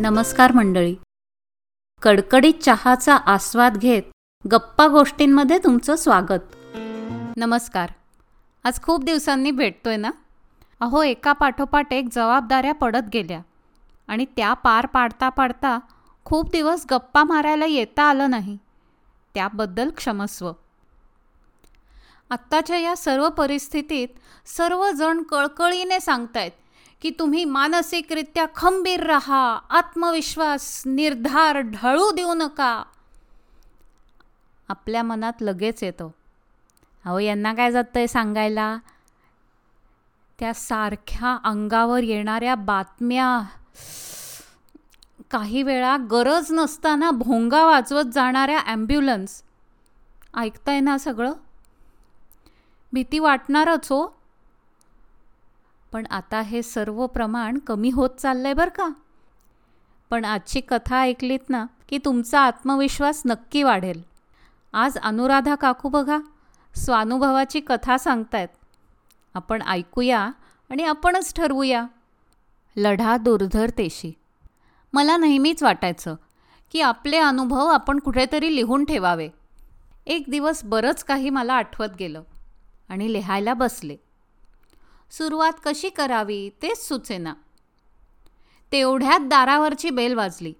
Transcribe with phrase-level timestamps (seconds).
[0.00, 0.96] नमस्कार मंडळी.
[2.02, 4.02] कडकडीत चहाचा आस्वाद घेत
[4.52, 6.56] गप्पा गोष्टींमध्ये तुमचं स्वागत.
[7.36, 7.90] नमस्कार.
[8.64, 10.10] आज खूप दिवसांनी भेटतोय ना?
[10.80, 13.40] अहो एका पाठोपाठ एक जबाबदाऱ्या पडत गेल्या
[14.08, 15.78] आणि त्या पार पाडता पाडता
[16.24, 18.58] खूप दिवस गप्पा मारायला येता आलं नाही.
[19.34, 20.52] त्याबद्दल क्षमस्व.
[22.30, 24.08] आत्ताच्या या सर्व परिस्थितीत
[24.46, 26.52] सर्वजण कळकळीने सांगतायत
[27.02, 32.82] की तुम्ही मानसिकरित्या खंबीर राहा आत्मविश्वास निर्धार ढळू देऊ नका.
[34.68, 36.14] आपल्या मनात लगेच येतो.
[37.04, 38.78] अहो यांना काय जातंय सांगायला?
[40.38, 43.42] त्या सारख्या अंगावर येणाऱ्या बातम्या.
[45.30, 49.42] काही वेळा गरज नसताना भोंगा वाचवत जाणाऱ्या ॲम्ब्युलन्स.
[50.34, 51.32] ऐकताय ना सगळं?
[52.92, 54.19] भीती वाटणारच हो.
[55.92, 58.88] पण आता हे सर्व प्रमाण कमी होत चाललंय बरं का?
[60.10, 64.02] पण आजची कथा ऐकलीत ना की तुमचा आत्मविश्वास नक्की वाढेल.
[64.72, 66.18] आज अनुराधा काकू बघा
[66.74, 68.48] स्वानुभवाची कथा सांगतायत.
[69.34, 70.20] आपण ऐकूया
[70.70, 71.86] आणि आपणच ठरवूया.
[72.76, 74.12] लढा दुर्धरतेशी
[74.92, 76.14] मला नेहमीच वाटायचं
[76.72, 79.28] की आपले अनुभव आपण कुठेतरी लिहून ठेवावे.
[80.06, 82.22] एक दिवस बरंच काही मला आठवत गेलं
[82.88, 83.96] आणि लिहायला बसले.
[85.10, 87.34] सुरुवात कशी करावी तेच सुचेना.
[88.72, 90.52] तेवढ्यात दारावरची बेल वाजली.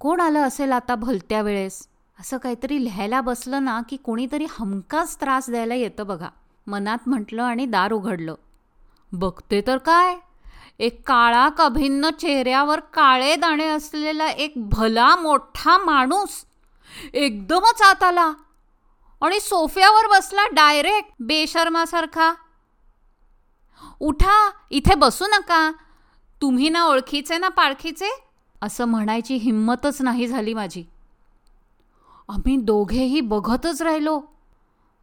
[0.00, 1.88] कोण आलं असेल आता भलत्या वेळेस?
[2.20, 6.28] असं काहीतरी लिहायला बसलं ना की कोणीतरी हमकाच त्रास द्यायला येतं बघा.
[6.66, 8.34] मनात म्हटलं आणि दार उघडलं.
[9.12, 10.16] बघते तर काय?
[10.78, 16.44] एक काळा कभिन्न चेहऱ्यावर काळे दाणे असलेला एक भला मोठा माणूस
[17.12, 18.32] एकदमच आत आला
[19.20, 22.32] आणि सोफ्यावर बसला डायरेक्ट बेशर्मासारखा.
[24.00, 25.70] उठा इथे बसू नका.
[26.42, 28.10] तुम्ही ना ओळखीचे ना पाळखीचे
[28.62, 30.84] असं म्हणायची हिंमतच नाही झाली माझी.
[32.28, 34.20] आम्ही दोघेही बघतच राहिलो.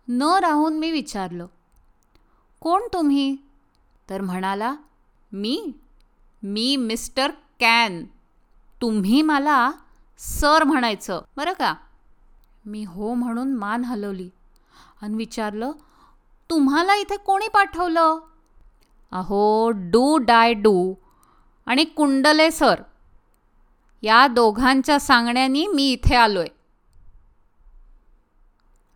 [0.07, 1.45] न राहून मी विचारलं
[2.61, 3.35] कोण तुम्ही?
[4.09, 4.75] तर म्हणाला
[5.31, 5.71] मी
[6.43, 8.03] मी मिस्टर कॅन.
[8.81, 9.71] तुम्ही मला
[10.19, 11.21] सर म्हणायचं.
[11.37, 11.73] बरं का?
[12.65, 14.29] मी हो म्हणून मान हलवली
[15.01, 15.71] आणि विचारलं
[16.49, 18.19] तुम्हाला इथे कोणी पाठवलं?
[19.11, 20.93] अहो डू डाय डू
[21.65, 22.81] आणि कुंडले सर.
[24.03, 26.47] या दोघांच्या सांगण्यानी मी इथे आलोय.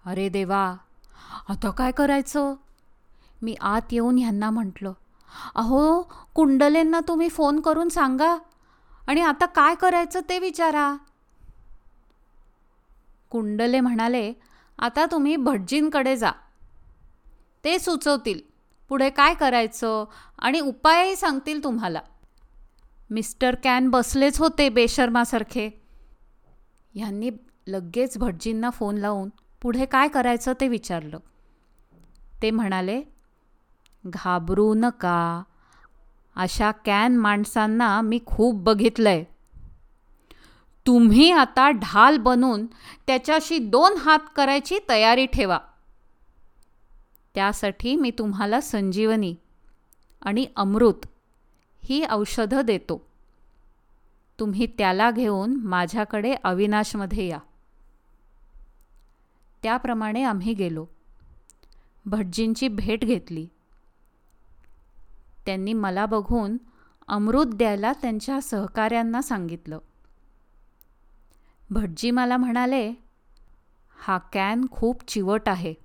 [0.05, 0.75] अरे देवा
[1.49, 2.53] आता काय करायचं?
[3.41, 4.93] मी आत येऊन ह्यांना म्हटलं
[5.55, 6.01] अहो
[6.33, 8.37] कुंडलेंना तुम्ही फोन करून सांगा
[9.07, 10.95] आणि आता काय करायचं ते विचारा.
[13.29, 14.33] कुंडले म्हणाले
[14.79, 16.31] आता तुम्ही भटजींकडे जा.
[17.63, 18.52] ते सुचवतील.
[18.93, 20.05] पुढे काय करायचं?
[20.39, 22.01] आणि उपायही सांगतील तुम्हाला.
[23.09, 25.69] मिस्टर कॅन बसलेच होते बेशर्मासारखे.
[26.95, 27.29] ह्यांनी
[27.67, 29.29] लगेच भटजींना फोन लावून
[29.61, 31.19] पुढे काय करायचं ते विचारलं.
[32.41, 33.01] ते म्हणाले
[34.07, 35.43] घाबरू नका.
[36.35, 39.23] अशा कॅन माणसांना मी खूप बघितलंय.
[40.87, 42.65] तुम्ही आता ढाल बनून
[43.07, 45.59] त्याच्याशी दोन हात करायची तयारी ठेवा.
[47.35, 49.35] त्यासाठी मी तुम्हाला संजीवनी
[50.21, 51.05] आणि अमृत
[51.83, 53.07] ही औषधं देतो.
[54.39, 57.39] तुम्ही त्याला घेऊन माझ्याकडे अविनाशमध्ये या.
[59.63, 60.85] त्याप्रमाणे आम्ही गेलो.
[62.05, 63.47] भटजींची भेट घेतली.
[65.45, 66.57] त्यांनी मला बघून
[67.07, 69.79] अमृत द्यायला त्यांच्या सहकाऱ्यांना सांगितलं.
[71.69, 72.93] भटजी मला म्हणाले
[73.97, 75.82] हा कॅन खूप चिवट आहे.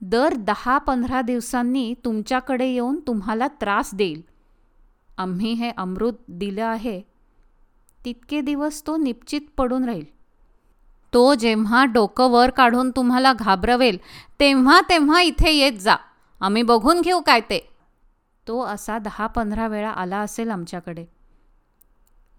[0.00, 4.22] दर दहा पंधरा दिवसांनी तुमच्याकडे येऊन तुम्हाला त्रास देईल.
[5.18, 7.02] आम्ही हे अमृत दिलं आहे.
[8.04, 10.04] तितके दिवस तो निश्चित पडून राहील.
[11.14, 13.98] तो जेव्हा डोकं वर काढून तुम्हाला घाबरवेल
[14.40, 15.94] तेव्हा तेव्हा इथे येत जा.
[16.40, 17.70] आम्ही बघून घेऊ काय ते.
[18.48, 21.06] तो असा दहा पंधरा वेळा आला असेल आमच्याकडे.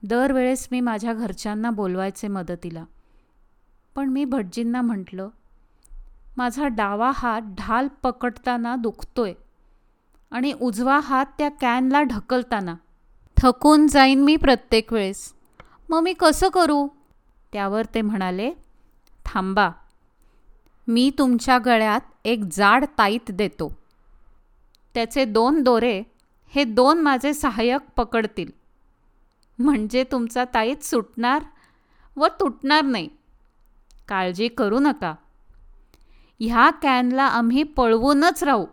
[0.03, 2.83] दरवेळेस मी माझ्या घरच्यांना बोलवायचे मदतीला.
[3.95, 5.29] पण मी भटजींना म्हटलं
[6.37, 9.33] माझा डावा हात ढाल पकडताना दुखतोय
[10.31, 12.75] आणि उजवा हात त्या कॅनला ढकलताना.
[13.37, 15.33] थकून जाईन मी प्रत्येक वेळेस.
[15.89, 16.87] मग मी कसं करू?
[17.53, 18.51] त्यावर ते म्हणाले
[19.25, 19.69] थांबा.
[20.87, 23.79] मी तुमच्या गळ्यात एक जाड ताईत देतो.
[24.93, 26.03] त्याचे दोन दोरे
[26.47, 28.51] हे दोन माझे सहाय्यक पकडतील.
[29.59, 31.43] म्हणजे तुमचा ताईत सुटणार
[32.17, 33.09] व तुटणार नाही.
[34.07, 35.15] काळजी करू नका.
[36.39, 38.65] ह्या कॅनला आम्ही पळवूनच राहू.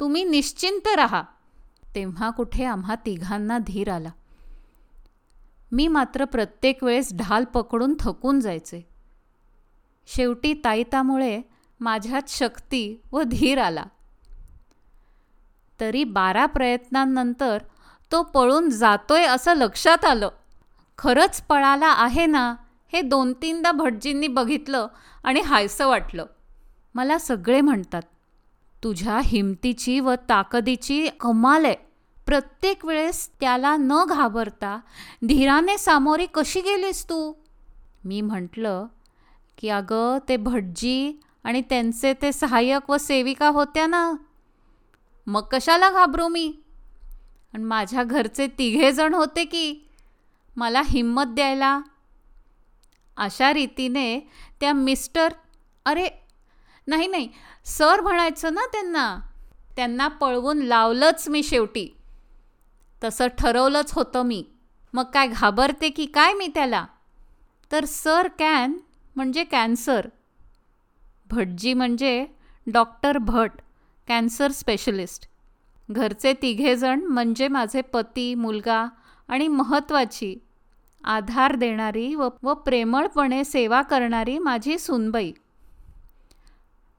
[0.00, 1.22] तुम्ही निश्चिंत राहा.
[1.94, 4.08] तेव्हा कुठे आम्हा तिघांना धीर आला.
[5.72, 8.88] मी मात्र प्रत्येक वेळेस ढाल पकडून थकून जायचे.
[10.06, 11.42] शेवटी ताईतामुळे
[11.80, 13.84] माझ्यात शक्ती व धीर आला.
[15.80, 17.58] तरी बारा प्रयत्नांनंतर
[18.12, 20.28] तो पळून जातोय असं लक्षात आलं.
[20.98, 22.54] खरंच पळाला आहे ना
[22.92, 24.86] हे दोन तीनदा भटजींनी बघितलं
[25.24, 26.26] आणि हायसं वाटलं.
[26.94, 28.02] मला सगळे म्हणतात
[28.84, 31.74] तुझ्या हिमतीची व ताकदीची कमाल आहे.
[32.26, 34.80] प्रत्येक वेळेस त्याला न घाबरता
[35.28, 37.32] धीराने सामोरी कशी गेलीस तू?
[38.04, 38.86] मी म्हटलं
[39.58, 44.12] की अगं ते भटजी आणि त्यांचे ते सहाय्यक व सेविका होत्या ना.
[45.26, 46.54] मग कशाला घाबरू मी?
[47.54, 49.88] आणि माझ्या घरचे तिघेजण होते की
[50.56, 51.80] मला हिंमत द्यायला?
[53.16, 54.20] अशा रीतीने
[54.60, 55.32] त्या मिस्टर
[55.84, 56.08] अरे
[56.86, 57.28] नाही नाही.
[57.64, 59.18] सर म्हणायचं ना त्यांना
[59.76, 61.96] त्यांना पळवून लावलंच मी शेवटी.
[63.04, 64.44] तसं ठरवलंच होतं मी.
[64.94, 66.86] मग काय घाबरते की काय मी त्याला?
[67.72, 68.78] तर सर कॅन
[69.16, 70.06] म्हणजे कॅन्सर.
[71.30, 72.26] भटजी म्हणजे
[72.72, 73.50] डॉक्टर भट
[74.08, 75.28] कॅन्सर स्पेशलिस्ट.
[75.90, 78.86] घरचे तिघेजण म्हणजे माझे पती मुलगा
[79.28, 80.36] आणि महत्त्वाची
[81.04, 85.32] आधार देणारी व व प्रेमळपणे सेवा करणारी माझी सुनबाई.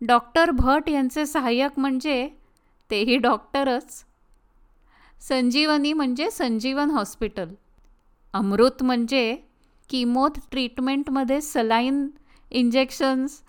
[0.02, 2.30] डॉक्टर भट यांचे सहाय्यक म्हणजे
[2.92, 4.04] तेही डॉक्टरच.
[5.20, 7.50] संजीवनी म्हणजे संजीवन हॉस्पिटल.
[8.34, 9.38] अमृत म्हणजे
[9.90, 12.08] किमोथ ट्रीटमेंटमध्ये सलाईन
[12.52, 13.42] इंजेक्शन्स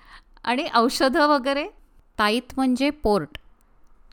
[0.45, 1.67] आणि औषधं वगैरे.
[2.19, 3.39] ताईत म्हणजे पोर्ट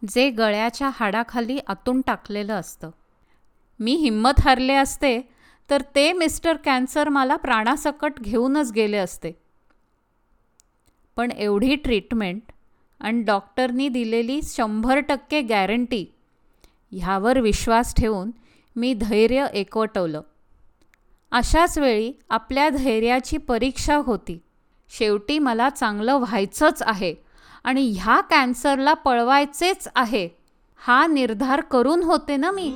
[0.09, 2.89] जे गळ्याच्या हाडाखाली आतून टाकलेलं असतं.
[3.79, 5.21] मी हिंमत हरले असते
[5.69, 9.31] तर ते मिस्टर कॅन्सर मला प्राणासकट घेऊनच गेले असते.
[11.15, 12.41] पण एवढी ट्रीटमेंट
[12.99, 16.05] आणि डॉक्टरनी दिलेली शंभर टक्के गॅरंटी
[16.91, 18.31] ह्यावर विश्वास ठेवून
[18.75, 20.21] मी धैर्य एकवटवलं.
[21.31, 24.39] अशाच वेळी आपल्या धैर्याची परीक्षा होती.
[24.89, 27.15] शेवटी मला चांगलं व्हायचंच आहे
[27.63, 30.29] आणि ह्या कॅन्सरला पळवायचेच आहे
[30.79, 32.73] हा निर्धार करून होते ना मी?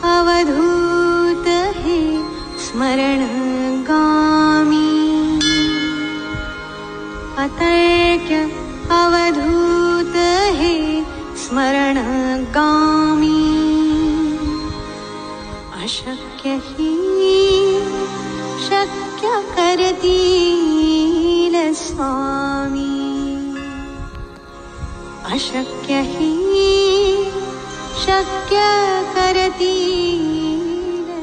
[0.03, 2.23] अवधूत हे
[2.59, 5.39] स्मरण गामी।
[7.39, 8.49] अतर्क्य
[8.91, 10.17] अवधूत
[10.57, 11.05] हे
[11.37, 11.99] स्मरण
[12.45, 13.45] गामी।
[15.83, 16.95] अशक्य हि
[18.67, 23.55] शक्य करतील स्वामी।
[25.25, 26.98] अशक्य हि
[27.99, 28.57] शक्य
[29.15, 29.71] करती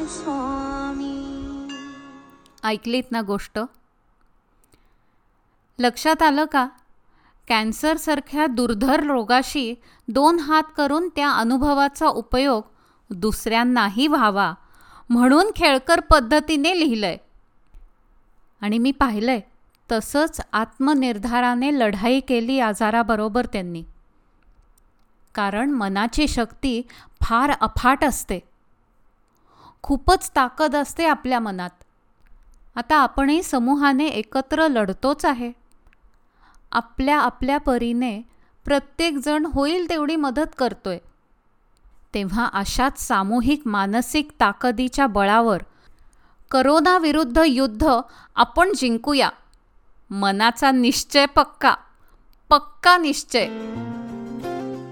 [0.09, 1.67] स्वामी.
[2.63, 3.59] ऐकलीत ना गोष्ट?
[5.79, 6.67] लक्षात आलं का?
[7.47, 9.75] कॅन्सरसारख्या दुर्धर रोगाशी
[10.07, 12.63] दोन हात करून त्या अनुभवाचा उपयोग
[13.09, 14.53] दुसऱ्यांनाही व्हावा
[15.09, 17.17] म्हणून खेळकर पद्धतीने लिहिलंय.
[18.61, 19.41] आणि मी पाहिलंय
[19.91, 23.83] तसंच आत्मनिर्धाराने लढाई केली आजाराबरोबर त्यांनी.
[25.35, 26.81] कारण मनाची शक्ती
[27.23, 28.39] फार अफाट असते.
[29.83, 31.69] खूपच ताकद असते आपल्या मनात.
[32.75, 35.51] आता आपणही समूहाने एकत्र लढतोच आहे.
[36.71, 38.21] आपल्या आपल्या परीने
[38.65, 40.97] प्रत्येकजण होईल तेवढी मदत करतोय.
[42.13, 45.61] तेव्हा अशाच सामूहिक मानसिक ताकदीच्या बळावर
[46.51, 47.89] करोनाविरुद्ध युद्ध
[48.35, 49.29] आपण जिंकूया.
[50.09, 51.75] मनाचा निश्चय पक्का.
[52.49, 53.47] पक्का निश्चय.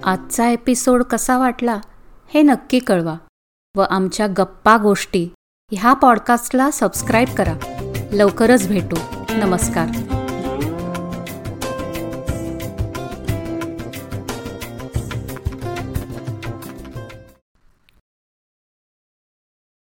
[0.05, 1.79] आजचा एपिसोड कसा वाटला
[2.33, 3.15] हे नक्की कळवा
[3.77, 5.29] व आमच्या गप्पा गोष्टी
[5.71, 7.53] ह्या पॉडकास्टला सबस्क्राईब करा.
[8.11, 8.95] लवकरच भेटू.
[9.29, 10.12] नमस्कार.